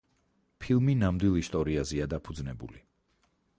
[0.63, 2.85] ფილმი ნამდვილ ისტორიაზეა დაფუძნებული.